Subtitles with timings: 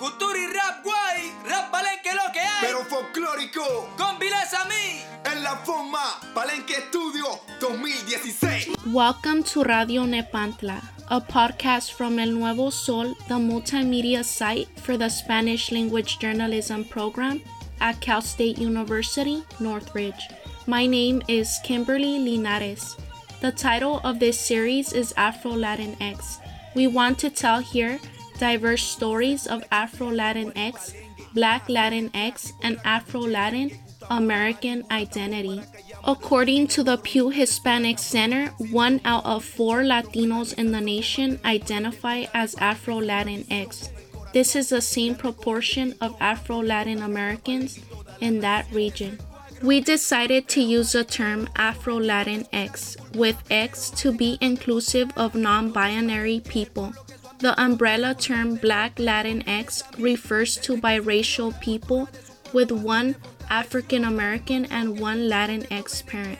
[0.00, 2.62] Cultura y rap guay, rap palenque lo que hay.
[2.62, 5.02] Pero folclórico, con Viles a mí.
[5.30, 7.26] En la forma, Palenque Estudio
[7.60, 8.76] 2016.
[8.94, 15.10] Welcome to Radio Nepantla, a podcast from El Nuevo Sol, the multimedia site for the
[15.10, 17.42] Spanish language journalism program
[17.82, 20.30] at Cal State University, Northridge.
[20.66, 22.96] My name is Kimberly Linares.
[23.42, 26.38] The title of this series is Afro Latinx.
[26.74, 28.00] We want to tell here
[28.40, 30.94] diverse stories of Afro Latinx,
[31.34, 33.70] Black Latinx, and Afro Latin
[34.10, 35.60] American identity.
[36.04, 42.24] According to the Pew Hispanic Center, one out of four Latinos in the nation identify
[42.32, 43.90] as Afro Latinx.
[44.32, 47.78] This is the same proportion of Afro Latin Americans
[48.20, 49.18] in that region.
[49.62, 55.70] We decided to use the term Afro Latinx, with X to be inclusive of non
[55.70, 56.94] binary people.
[57.40, 62.06] The umbrella term Black Latinx refers to biracial people
[62.52, 63.16] with one
[63.48, 66.38] African American and one Latinx parent.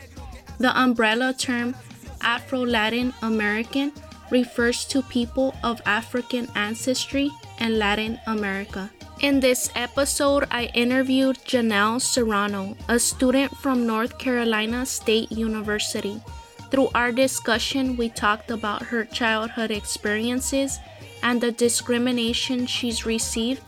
[0.59, 1.75] The umbrella term
[2.21, 3.91] Afro Latin American
[4.29, 8.91] refers to people of African ancestry and Latin America.
[9.21, 16.21] In this episode, I interviewed Yanell Serrano, a student from North Carolina State University.
[16.69, 20.79] Through our discussion, we talked about her childhood experiences
[21.23, 23.61] and the discrimination she's received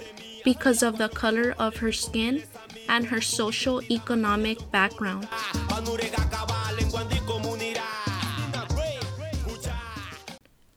[0.43, 2.43] because of the color of her skin
[2.89, 5.27] and her social economic background.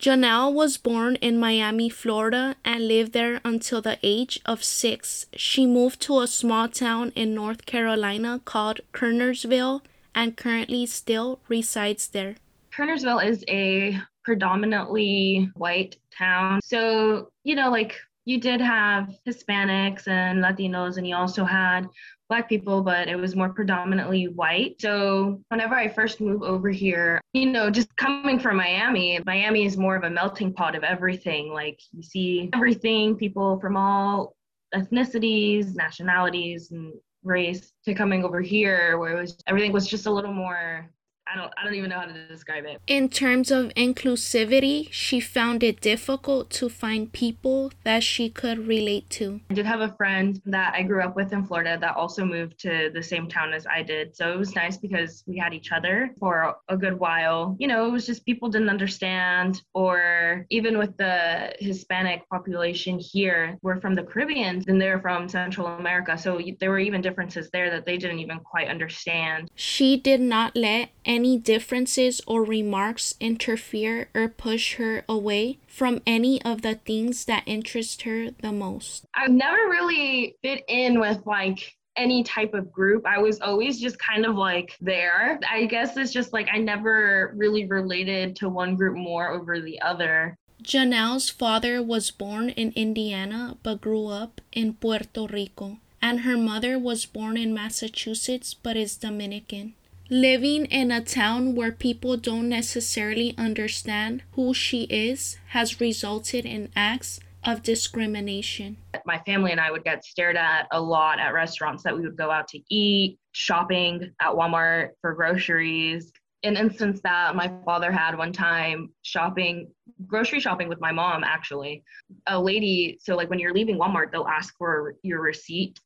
[0.07, 5.27] Yanell was born in Miami, Florida, and lived there until the age of six.
[5.35, 9.81] She moved to a small town in North Carolina called Kernersville
[10.15, 12.37] and currently still resides there.
[12.73, 16.61] Kernersville is a predominantly white town.
[16.63, 21.87] So, you know, like you did have Hispanics and Latinos, and you also had
[22.29, 24.81] black people, but it was more predominantly white.
[24.81, 29.77] So whenever I first moved over here, you know, just coming from Miami, Miami is
[29.77, 31.53] more of a melting pot of everything.
[31.53, 34.35] Like you see everything, people from all
[34.75, 36.93] ethnicities, nationalities, and
[37.23, 40.89] race to coming over here where it was everything was just a little more
[41.27, 42.81] I don't I don't even know how to describe it.
[42.87, 49.11] In terms of inclusivity, she found it difficult to find people that she could relate
[49.11, 49.41] to.
[49.51, 52.59] I did have a friend that I grew up with in Florida that also moved
[52.61, 54.15] to the same town as I did.
[54.17, 57.57] So it was nice because we had each other for a good while.
[57.59, 63.59] You know, it was just people didn't understand or even with the Hispanic population here,
[63.63, 66.17] we're from the Caribbean and they're from Central America.
[66.17, 69.51] So there were even differences there that they didn't even quite understand.
[69.55, 76.43] She did not let any differences or remarks interfere or push her away from any
[76.43, 79.05] of the things that interest her the most?
[79.15, 83.07] I've never really fit in with like any type of group.
[83.07, 85.41] I was always just kind of like there.
[85.49, 89.81] I guess it's just like I never really related to one group more over the
[89.81, 90.37] other.
[90.63, 96.79] Yanell's father was born in Indiana but grew up in Puerto Rico, and her mother
[96.79, 99.75] was born in Massachusetts but is Dominican.
[100.09, 106.71] Living in a town where people don't necessarily understand who she is has resulted in
[106.77, 108.77] acts of discrimination.
[109.05, 112.17] My family and I would get stared at a lot at restaurants that we would
[112.17, 116.13] go out to eat, shopping at Walmart for groceries.
[116.45, 119.69] An instance that my father had one time shopping,
[120.07, 121.83] grocery shopping with my mom, actually.
[122.29, 125.81] A lady, so like when you're leaving Walmart, they'll ask for your receipt.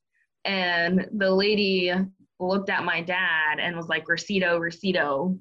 [0.45, 1.91] And the lady
[2.41, 5.37] looked at my dad and was like, Recito, Recito,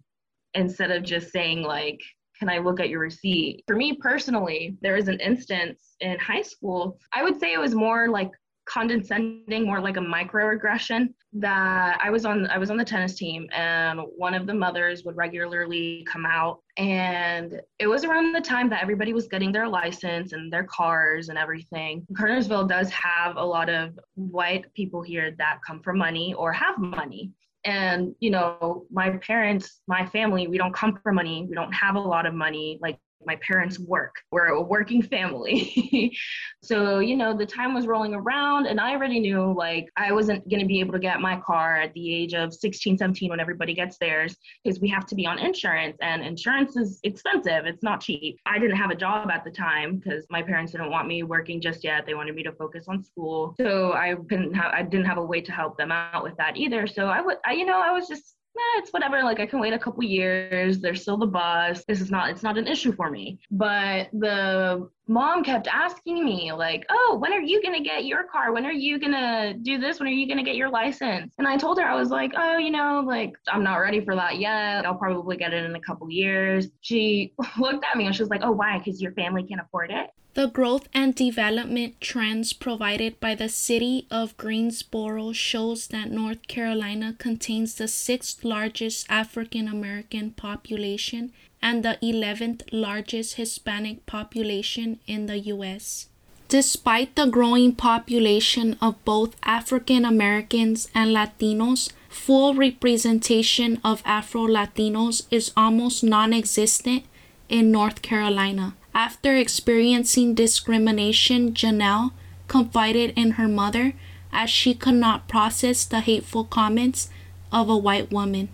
[0.54, 2.00] instead of just saying, like,
[2.38, 3.64] can I look at your receipt?
[3.66, 6.98] For me personally, there was an instance in high school.
[7.12, 8.30] I would say it was more like
[8.70, 13.48] condescending, more like a microaggression that I was on I was on the tennis team
[13.52, 18.70] and one of the mothers would regularly come out and it was around the time
[18.70, 22.06] that everybody was getting their license and their cars and everything.
[22.12, 26.78] Kernersville does have a lot of white people here that come from money or have
[26.78, 27.32] money.
[27.64, 31.44] And, you know, my parents, my family, we don't come from money.
[31.46, 32.78] We don't have a lot of money.
[32.80, 34.14] Like my parents work.
[34.30, 36.16] We're a working family.
[36.62, 40.48] so, you know, the time was rolling around and I already knew like I wasn't
[40.48, 43.40] going to be able to get my car at the age of 16, 17 when
[43.40, 47.66] everybody gets theirs because we have to be on insurance and insurance is expensive.
[47.66, 48.38] It's not cheap.
[48.46, 51.60] I didn't have a job at the time because my parents didn't want me working
[51.60, 52.06] just yet.
[52.06, 53.54] They wanted me to focus on school.
[53.60, 56.86] So I couldn't I didn't have a way to help them out with that either.
[56.86, 59.22] So I would, I, you know, I was just eh, it's whatever.
[59.22, 60.78] Like I can wait a couple years.
[60.78, 61.84] There's still the bus.
[61.86, 63.38] This is not, it's not an issue for me.
[63.50, 68.24] But the mom kept asking me like, oh, when are you going to get your
[68.24, 68.52] car?
[68.52, 69.98] When are you going to do this?
[69.98, 71.34] When are you going to get your license?
[71.38, 74.14] And I told her, I was like, oh, you know, like I'm not ready for
[74.14, 74.86] that yet.
[74.86, 76.68] I'll probably get it in a couple years.
[76.80, 78.78] She looked at me and she was like, oh, why?
[78.78, 80.10] Because your family can't afford it.
[80.40, 87.14] The growth and development trends provided by the city of Greensboro shows that North Carolina
[87.18, 95.40] contains the sixth largest African American population and the 11th largest Hispanic population in the
[95.52, 96.06] US.
[96.48, 105.26] Despite the growing population of both African Americans and Latinos, full representation of Afro Latinos
[105.30, 107.04] is almost non existent
[107.50, 108.74] in North Carolina.
[108.94, 112.12] After experiencing discrimination, Yanell
[112.48, 113.94] confided in her mother
[114.32, 117.08] as she could not process the hateful comments
[117.52, 118.48] of a white woman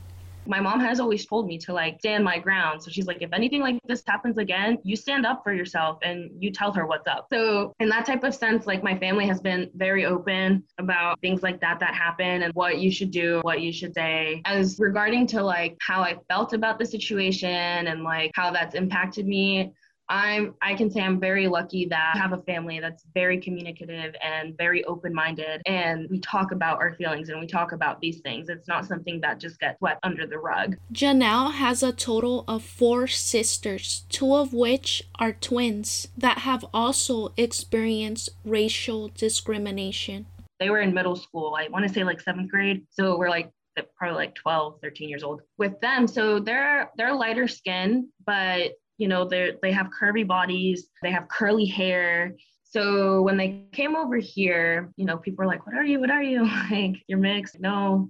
[0.47, 2.83] my mom has always told me to like stand my ground.
[2.83, 6.31] So she's like, if anything like this happens again, you stand up for yourself and
[6.39, 7.27] you tell her what's up.
[7.33, 11.43] So in that type of sense, like my family has been very open about things
[11.43, 14.43] like that that happen and what you should do, what you should say.
[14.45, 19.27] As regarding to like how I felt about the situation and like how that's impacted
[19.27, 19.73] me,
[20.09, 24.15] I'm I can say I'm very lucky that I have a family that's very communicative
[24.23, 28.49] and very open-minded and we talk about our feelings and we talk about these things.
[28.49, 30.77] It's not something that just gets swept under the rug.
[30.93, 37.33] Yanell has a total of 4 sisters, two of which are twins that have also
[37.37, 40.27] experienced racial discrimination.
[40.61, 41.57] They were in middle school.
[41.59, 42.87] I want to say like 7th grade.
[42.91, 43.51] So we're like
[43.99, 49.09] probably like 12 13 years old with them so they're they're lighter skin but you
[49.09, 52.35] know they they have curvy bodies they have curly hair.
[52.69, 56.01] So when they came over here you know people were like what are you?
[56.01, 56.49] What are you?
[56.71, 57.61] Like you're mixed.
[57.61, 58.09] No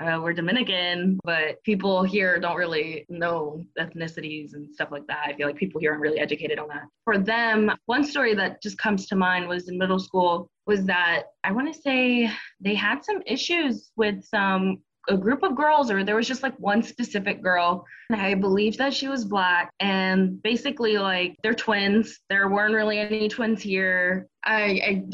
[0.00, 5.24] uh, we're dominican but people here don't really know ethnicities and stuff like that.
[5.26, 6.84] I feel like people here aren't really educated on that.
[7.04, 11.22] For them one story that just comes to mind was in middle school was that
[11.42, 12.30] i want to say
[12.60, 16.58] they had some issues with some a group of girls or there was just like
[16.58, 17.84] one specific girl.
[18.10, 22.20] And i believe that she was black and basically like they're twins.
[22.28, 24.28] There weren't really any twins here.
[24.44, 24.62] I,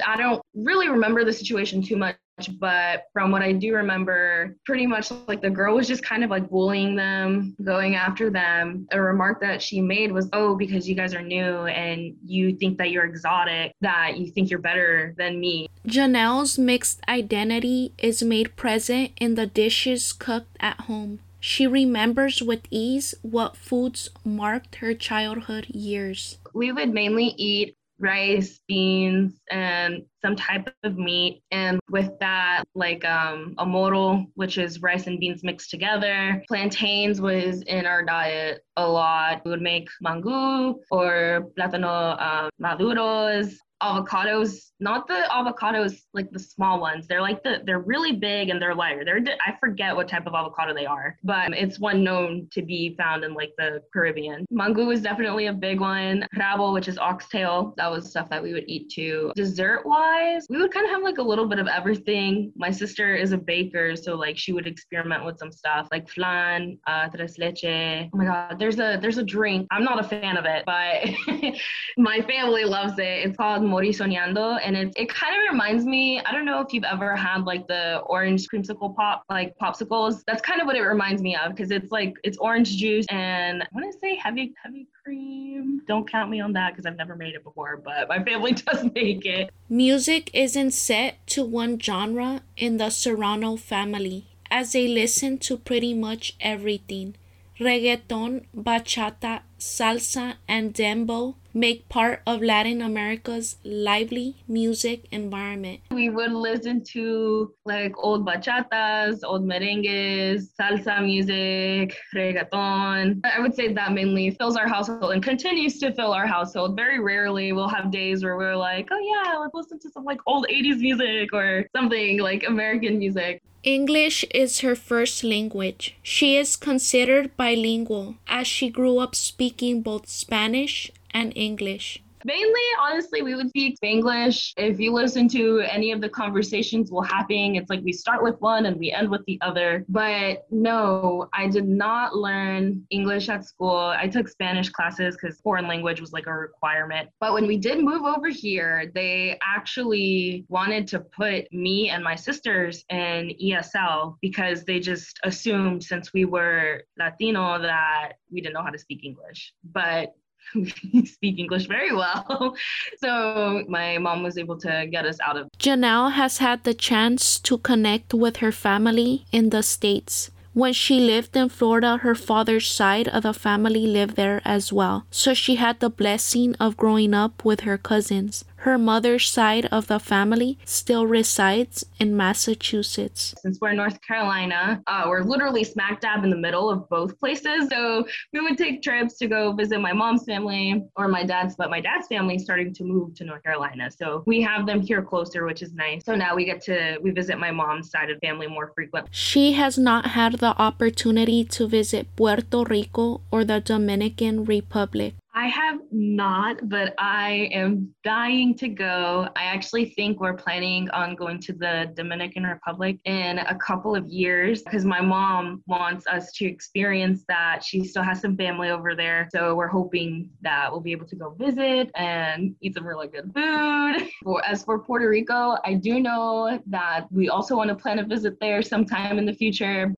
[0.06, 2.16] I i don't really remember the situation too much
[2.58, 6.30] but from what I do remember, pretty much like the girl was just kind of
[6.30, 8.86] like bullying them, going after them.
[8.92, 12.78] A remark that she made was, Oh, because you guys are new and you think
[12.78, 15.68] that you're exotic, that you think you're better than me.
[15.86, 21.20] Yanell's mixed identity is made present in the dishes cooked at home.
[21.40, 26.38] She remembers with ease what foods marked her childhood years.
[26.54, 31.42] We would mainly eat rice, beans, and some type of meat.
[31.50, 36.42] And with that, like um, a moro, which is rice and beans mixed together.
[36.48, 39.42] Plantains was in our diet a lot.
[39.44, 46.80] We would make mango or plátano uh, maduros avocados, not the avocados like the small
[46.80, 47.06] ones.
[47.06, 49.04] They're like the they're really big and they're lighter.
[49.04, 52.94] They're I forget what type of avocado they are, but it's one known to be
[52.96, 54.46] found in like the Caribbean.
[54.50, 56.26] Mango is definitely a big one.
[56.36, 59.32] Rabo, which is oxtail, that was stuff that we would eat too.
[59.36, 62.52] Dessert wise, we would kind of have like a little bit of everything.
[62.56, 66.78] My sister is a baker, so like she would experiment with some stuff like flan,
[66.86, 67.64] uh, tres leche.
[67.64, 69.66] Oh my god, there's a there's a drink.
[69.70, 71.54] I'm not a fan of it, but
[71.98, 73.26] my family loves it.
[73.26, 76.20] It's called Morir Soñando, and it, it kind of reminds me.
[76.20, 80.22] I don't know if you've ever had like the orange creamsicle pop, like popsicles.
[80.28, 83.64] That's kind of what it reminds me of because it's like it's orange juice and
[83.64, 85.82] I want to say heavy heavy cream.
[85.88, 88.84] Don't count me on that because I've never made it before, but my family does
[88.94, 89.50] make it.
[89.68, 95.94] Music isn't set to one genre in the Serrano family, as they listen to pretty
[95.94, 97.16] much everything
[97.60, 105.80] reggaeton, bachata, salsa, and dembow make part of Latin America's lively music environment.
[105.92, 113.20] We would listen to like old bachatas, old merengues, salsa music, reggaeton.
[113.24, 116.74] I would say that mainly fills our household and continues to fill our household.
[116.76, 120.18] Very rarely we'll have days where we're like, oh yeah, let's listen to some like
[120.26, 123.40] old 80s music or something like American music.
[123.62, 125.96] English is her first language.
[126.02, 132.02] She is considered bilingual as she grew up speaking both Spanish and English.
[132.26, 134.54] Mainly, honestly, we would speak English.
[134.56, 138.40] If you listen to any of the conversations we're having, it's like we start with
[138.40, 139.84] one and we end with the other.
[139.90, 143.76] But no, I did not learn English at school.
[143.94, 147.10] I took Spanish classes because foreign language was like a requirement.
[147.20, 152.14] But when we did move over here, they actually wanted to put me and my
[152.14, 158.62] sisters in ESL because they just assumed since we were Latino that we didn't know
[158.62, 159.52] how to speak English.
[159.72, 160.14] But
[160.54, 162.54] we speak English very well.
[162.98, 165.48] so my mom was able to get us out of.
[165.58, 170.30] Yanell has had the chance to connect with her family in the States.
[170.54, 175.04] When she lived in Florida, her father's side of the family lived there as well.
[175.10, 178.44] So she had the blessing of growing up with her cousins.
[178.64, 183.34] Her mother's side of the family still resides in Massachusetts.
[183.42, 187.20] Since we're in North Carolina, uh, we're literally smack dab in the middle of both
[187.20, 187.68] places.
[187.68, 191.68] So we would take trips to go visit my mom's family or my dad's, but
[191.68, 193.90] my dad's family is starting to move to North Carolina.
[193.90, 196.02] So we have them here closer, which is nice.
[196.06, 199.10] So now we get to we visit my mom's side of family more frequently.
[199.12, 205.16] She has not had the opportunity to visit Puerto Rico or the Dominican Republic.
[205.36, 209.28] I have not, but I am dying to go.
[209.34, 214.06] I actually think we're planning on going to the Dominican Republic in a couple of
[214.06, 217.64] years because my mom wants us to experience that.
[217.64, 219.28] She still has some family over there.
[219.32, 223.32] So we're hoping that we'll be able to go visit and eat some really good
[223.34, 224.08] food.
[224.46, 228.38] As for Puerto Rico, I do know that we also want to plan a visit
[228.40, 229.92] there sometime in the future.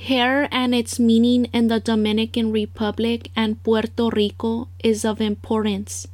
[0.00, 6.06] Hair and its meaning in the Dominican Republic and Puerto Rico is of importance,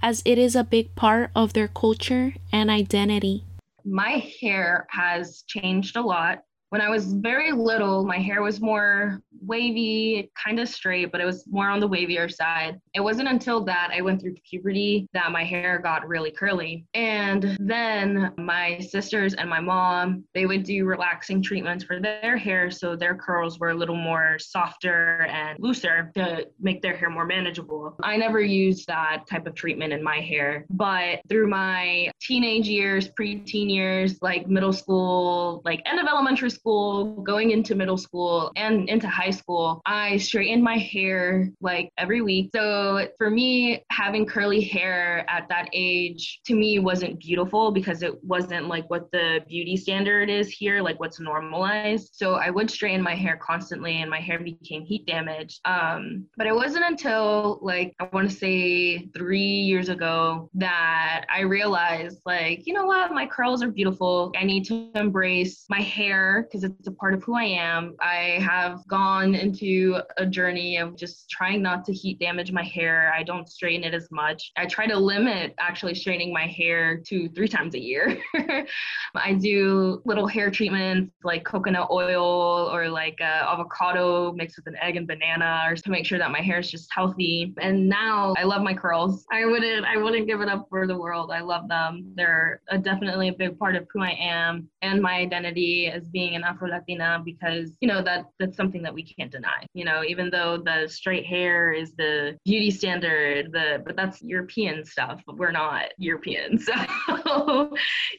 [0.00, 3.44] as it is a big part of their culture and identity.
[3.84, 9.22] My hair has changed a lot when I was very little, my hair was more
[9.40, 12.80] wavy, kind of straight, but it was more on the wavier side.
[12.94, 16.86] It wasn't until that I went through puberty that my hair got really curly.
[16.94, 22.70] And then my sisters and my mom, they would do relaxing treatments for their hair
[22.70, 27.26] so their curls were a little more softer and looser to make their hair more
[27.26, 27.96] manageable.
[28.02, 33.08] I never used that type of treatment in my hair, but through my teenage years,
[33.10, 38.50] preteen years, like middle school, like end of elementary school, school, going into middle school,
[38.56, 42.50] and into high school, I straightened my hair like every week.
[42.54, 48.12] So for me, having curly hair at that age to me wasn't beautiful because it
[48.24, 52.10] wasn't like what the beauty standard is here, like what's normalized.
[52.14, 55.60] So I would straighten my hair constantly and my hair became heat damaged.
[55.66, 61.40] Um, but it wasn't until like I want to say three years ago that I
[61.40, 64.32] realized like, you know what, my curls are beautiful.
[64.34, 67.96] I need to embrace my hair because it's a part of who I am.
[68.00, 73.12] I have gone into a journey of just trying not to heat damage my hair.
[73.16, 74.52] I don't straighten it as much.
[74.56, 78.18] I try to limit actually straightening my hair to three times a year.
[79.14, 84.76] I do little hair treatments like coconut oil or like uh, avocado mixed with an
[84.80, 87.54] egg and banana or to make sure that my hair is just healthy.
[87.60, 89.24] And now I love my curls.
[89.32, 91.30] I wouldn't I wouldn't give it up for the world.
[91.32, 92.12] I love them.
[92.14, 96.33] They're a, definitely a big part of who I am and my identity as being
[96.34, 99.66] an Afro Latina because you know that that's something that we can't deny.
[99.74, 104.84] You know, even though the straight hair is the beauty standard, the but that's European
[104.84, 105.22] stuff.
[105.26, 107.70] We're not European, so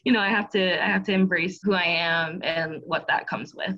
[0.03, 3.27] you know I have to I have to embrace who I am and what that
[3.27, 3.75] comes with.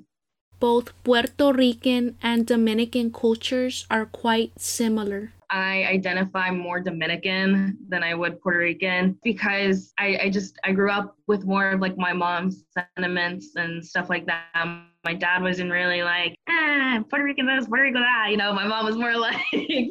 [0.60, 5.32] Both Puerto Rican and Dominican cultures are quite similar.
[5.50, 10.90] I identify more Dominican than I would Puerto Rican because I, I just I grew
[10.90, 14.87] up with more of like my mom's sentiments and stuff like that.
[15.04, 18.26] My dad wasn't really like, ah, Puerto Rican this, Puerto Rican that.
[18.30, 19.42] You know, my mom was more like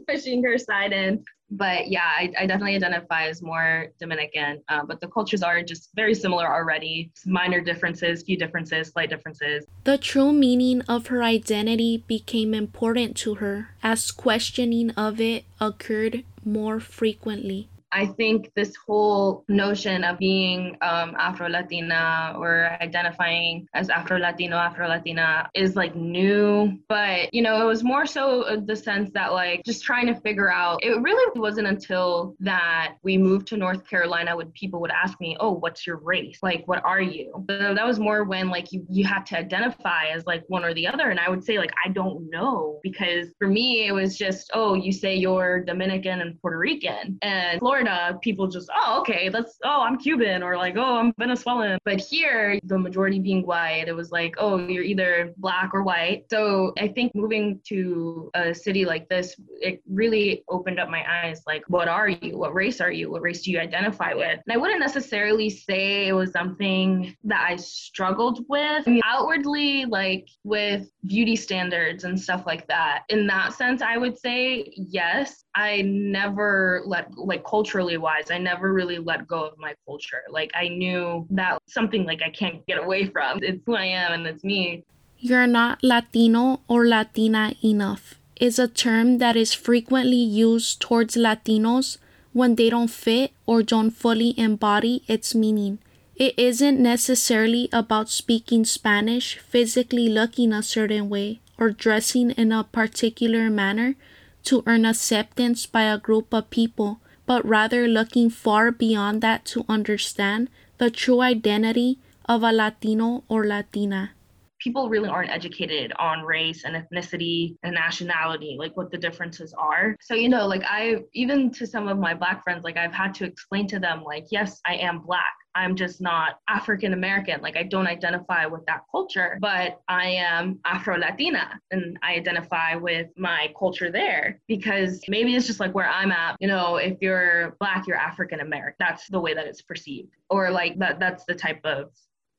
[0.07, 4.61] pushing her side in but yeah, I, I, definitely identify as more Dominican.
[4.67, 7.11] Uh, but the cultures are just very similar already.
[7.25, 9.65] Minor differences, few differences, slight differences.
[9.85, 16.23] The true meaning of her identity became important to her as questioning of it occurred
[16.43, 17.69] more frequently.
[17.91, 24.57] I think this whole notion of being um, Afro Latina or identifying as Afro Latino,
[24.57, 26.77] Afro Latina is like new.
[26.89, 30.51] But, you know, it was more so the sense that, like, just trying to figure
[30.51, 35.19] out, it really wasn't until that we moved to North Carolina when people would ask
[35.21, 36.39] me, oh, what's your race?
[36.41, 37.45] Like, what are you?
[37.49, 40.73] So that was more when, like, you, you had to identify as like one or
[40.73, 41.09] the other.
[41.09, 42.79] And I would say, like, I don't know.
[42.83, 47.17] Because for me, it was just, oh, you say you're Dominican and Puerto Rican.
[47.21, 51.13] And Florida Florida, people just, oh, okay, that's, oh, I'm Cuban or like, oh, I'm
[51.19, 51.77] Venezuelan.
[51.85, 56.25] But here, the majority being white, it was like, oh, you're either black or white.
[56.31, 61.43] So I think moving to a city like this, it really opened up my eyes.
[61.45, 62.35] Like, what are you?
[62.35, 63.11] What race are you?
[63.11, 64.39] What race do you identify with?
[64.47, 68.87] And I wouldn't necessarily say it was something that I struggled with.
[68.87, 73.03] I mean, outwardly, like with beauty standards and stuff like that.
[73.09, 75.43] In that sense, I would say yes.
[75.55, 80.23] I never let, like, culturally wise, I never really let go of my culture.
[80.29, 83.39] Like, I knew that something like I can't get away from.
[83.43, 84.83] It's who I am and it's me.
[85.19, 91.97] You're not Latino or Latina enough is a term that is frequently used towards Latinos
[92.33, 95.79] when they don't fit or don't fully embody its meaning.
[96.15, 102.63] It isn't necessarily about speaking Spanish, physically looking a certain way, or dressing in a
[102.63, 103.95] particular manner
[104.43, 109.63] to earn acceptance by a group of people, but rather looking far beyond that to
[109.69, 114.11] understand the true identity of a Latino or Latina
[114.59, 119.95] people really aren't educated on race and ethnicity and nationality, like what the differences are.
[120.01, 123.13] So, you know, like I, even to some of my Black friends, like I've had
[123.15, 125.33] to explain to them, like, yes, I am Black.
[125.57, 127.41] I'm just not African American.
[127.41, 132.75] Like, I don't identify with that culture, but I am Afro Latina and I identify
[132.75, 136.37] with my culture there because maybe it's just like where I'm at.
[136.39, 138.75] You know, if you're Black, you're African American.
[138.77, 140.15] That's the way that it's perceived.
[140.29, 141.89] Or like that, that's the type of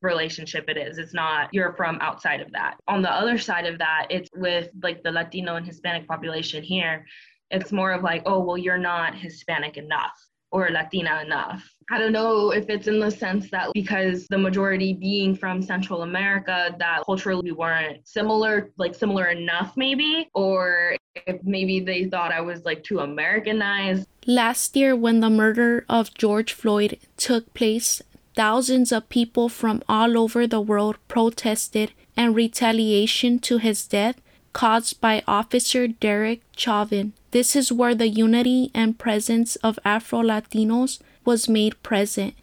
[0.00, 0.98] relationship it is.
[0.98, 2.76] It's not you're from outside of that.
[2.86, 7.04] On the other side of that, it's with like the Latino and Hispanic population here.
[7.50, 11.68] It's more of like, oh, well, you're not Hispanic enough or Latina enough.
[11.90, 16.02] I don't know if it's in the sense that because the majority being from Central
[16.02, 22.30] America, that culturally we weren't similar, like similar enough, maybe, or if maybe they thought
[22.30, 24.06] I was like too Americanized.
[24.26, 28.02] Last year, when the murder of George Floyd took place,
[28.36, 34.20] thousands of people from all over the world protested in retaliation to his death
[34.52, 37.12] caused by Officer Derek Chauvin.
[37.30, 42.34] This is where the unity and presence of Afro Latinos was made present.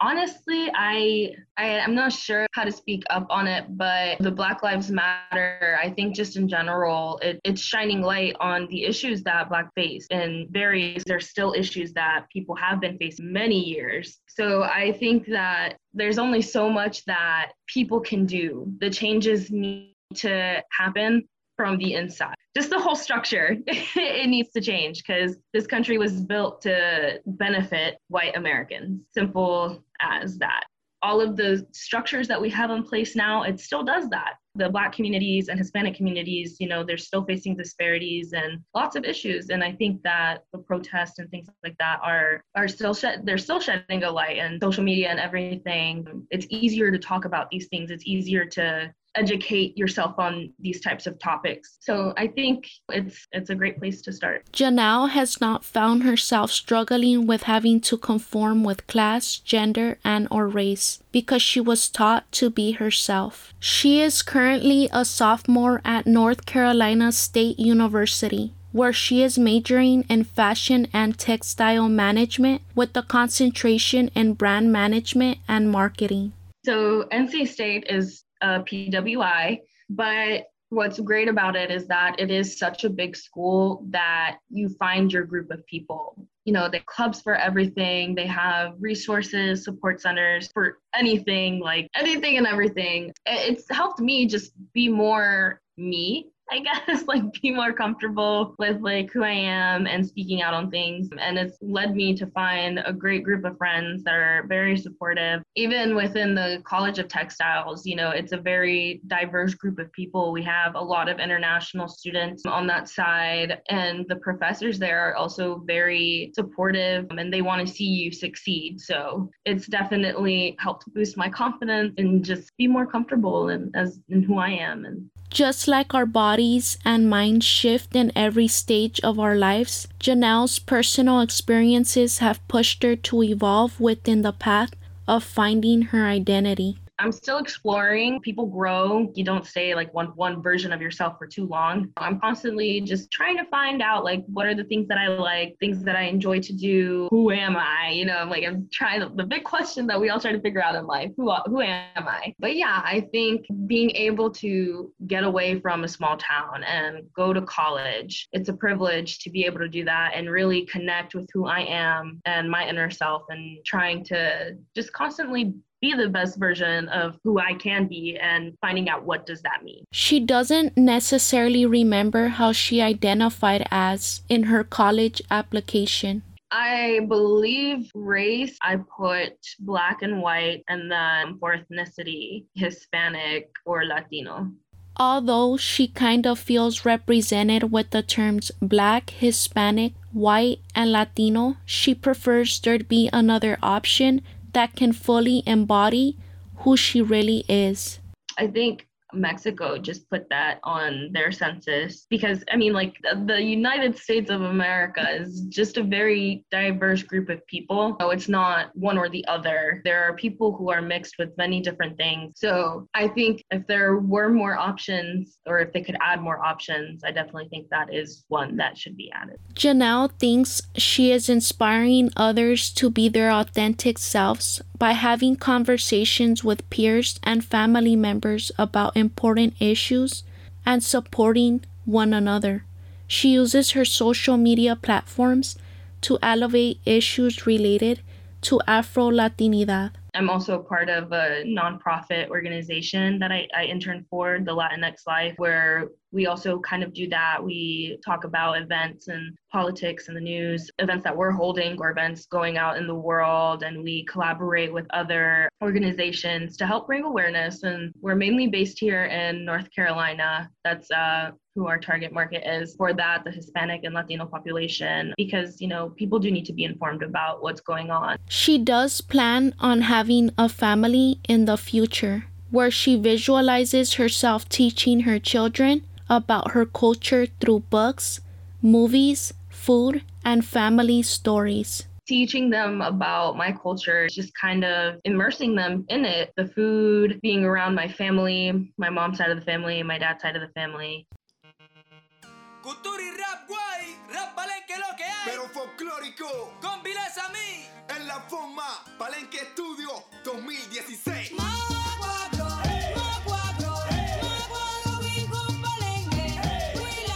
[0.00, 4.64] Honestly i i am not sure how to speak up on it but the black
[4.64, 9.48] lives matter i think just in general it, it's shining light on the issues that
[9.48, 14.18] black face and various there's still issues that people have been facing many years.
[14.26, 18.72] So i think that there's only so much that people can do.
[18.80, 22.34] The changes need to happen from the inside.
[22.56, 27.98] Just the whole structure, it needs to change because this country was built to benefit
[28.08, 29.00] white Americans.
[29.14, 30.64] Simple as that.
[31.02, 34.34] All of the structures that we have in place now, it still does that.
[34.54, 39.04] The Black communities and Hispanic communities, you know, they're still facing disparities and lots of
[39.04, 39.48] issues.
[39.48, 43.38] And I think that the protests and things like that are are still shed, they're
[43.38, 46.24] still shedding a light and social media and everything.
[46.30, 47.90] It's easier to talk about these things.
[47.90, 51.76] It's easier to educate yourself on these types of topics.
[51.80, 54.44] So I think it's it's a great place to start.
[54.52, 60.48] Yanell has not found herself struggling with having to conform with class, gender, and or
[60.48, 63.52] race because she was taught to be herself.
[63.60, 70.24] She is currently a sophomore at North Carolina State University where she is majoring in
[70.24, 76.32] fashion and textile management with a concentration in brand management and marketing.
[76.64, 82.30] So, NC State is Uh, a PWI, but what's great about it is that it
[82.30, 86.26] is such a big school that you find your group of people.
[86.44, 88.14] You know, they clubs for everything.
[88.14, 93.12] They have resources, support centers for anything, like anything and everything.
[93.26, 99.10] It's helped me just be more me I guess, like be more comfortable with like
[99.10, 101.08] who I am and speaking out on things.
[101.18, 105.42] And it's led me to find a great group of friends that are very supportive.
[105.56, 110.30] Even within the College of Textiles, you know, it's a very diverse group of people.
[110.30, 115.16] We have a lot of international students on that side, and the professors there are
[115.16, 118.78] also very supportive and they want to see you succeed.
[118.78, 124.22] So it's definitely helped boost my confidence and just be more comfortable in as in
[124.22, 129.18] who I am and just like our bodies and minds shift in every stage of
[129.18, 134.70] our lives, Yanell's personal experiences have pushed her to evolve within the path
[135.08, 136.81] of finding her identity.
[137.02, 138.20] I'm still exploring.
[138.20, 139.10] People grow.
[139.16, 141.88] You don't stay like one one version of yourself for too long.
[141.96, 145.56] I'm constantly just trying to find out like what are the things that I like,
[145.58, 147.08] things that I enjoy to do.
[147.10, 147.90] Who am I?
[147.90, 150.62] You know, like I'm trying to, the big question that we all try to figure
[150.62, 151.10] out in life.
[151.16, 152.34] Who who am I?
[152.38, 157.32] But yeah, I think being able to get away from a small town and go
[157.32, 161.28] to college, it's a privilege to be able to do that and really connect with
[161.34, 165.52] who I am and my inner self and trying to just constantly
[165.82, 169.64] be the best version of who I can be and finding out what does that
[169.64, 169.84] mean.
[169.92, 176.22] She doesn't necessarily remember how she identified as in her college application.
[176.52, 184.52] I believe race, I put black and white, and then for ethnicity, Hispanic or Latino.
[184.98, 191.94] Although she kind of feels represented with the terms black, Hispanic, white, and Latino, she
[191.94, 194.20] prefers there to be another option
[194.52, 196.16] that can fully embody
[196.58, 198.00] who she really is.
[198.38, 202.96] I think Mexico just put that on their census because I mean like
[203.26, 207.96] the United States of America is just a very diverse group of people.
[208.00, 209.80] So it's not one or the other.
[209.84, 212.32] There are people who are mixed with many different things.
[212.36, 217.02] So I think if there were more options or if they could add more options,
[217.04, 219.36] I definitely think that is one that should be added.
[219.54, 226.68] Yanell thinks she is inspiring others to be their authentic selves by having conversations with
[226.68, 230.24] peers and family members about important issues
[230.66, 232.64] and supporting one another.
[233.06, 235.56] She uses her social media platforms
[236.00, 238.00] to elevate issues related
[238.40, 239.92] to Afro Latinidad.
[240.14, 243.66] I'm also part of a nonprofit organization that I, I
[244.10, 247.42] for, the Latinx Life, where we also kind of do that.
[247.42, 252.26] We talk about events and politics and the news, events that we're holding or events
[252.26, 257.62] going out in the world, and we collaborate with other organizations to help bring awareness.
[257.62, 260.50] And we're mainly based here in North Carolina.
[260.64, 265.60] That's uh, who our target market is for that, the Hispanic and Latino population, because,
[265.60, 268.18] you know, people do need to be informed about what's going on.
[268.28, 275.00] She does plan on having a family in the future where she visualizes herself teaching
[275.00, 278.20] her children about her culture through books,
[278.60, 281.86] movies, food, and family stories.
[282.06, 286.32] Teaching them about my culture, just kind of immersing them in it.
[286.36, 290.36] The food, being around my family, my mom's side of the family, my dad's side
[290.36, 291.06] of the family.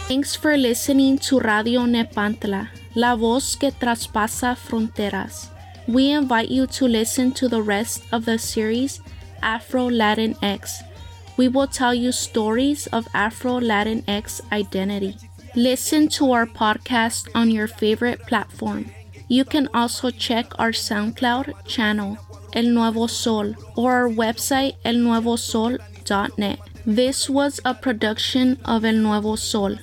[0.07, 5.49] Thanks for listening to Radio Nepantla, la voz que traspasa fronteras.
[5.85, 9.01] We invite you to listen to the rest of the series
[9.41, 10.81] Afro Latinx.
[11.35, 15.17] We will tell you stories of Afro Latinx identity.
[15.57, 18.85] Listen to our podcast on your favorite platform.
[19.27, 22.17] You can also check our SoundCloud channel,
[22.53, 26.59] El Nuevo Sol, or our website, elnuevosol.net.
[26.85, 29.75] This was a production of El Nuevo Sol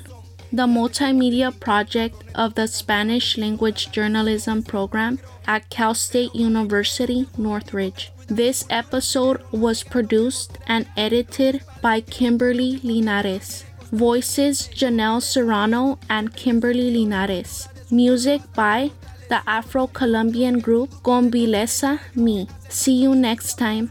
[0.56, 8.12] the multimedia project of the Spanish language journalism program at Cal State University, Northridge.
[8.28, 13.64] This episode was produced and edited by Kimberly Linares.
[13.90, 17.68] Voices Yanell Serrano and Kimberly Linares.
[17.90, 18.90] Music by
[19.28, 22.48] the Afro Colombian group Kombilesa Mi.
[22.68, 23.90] See you next time.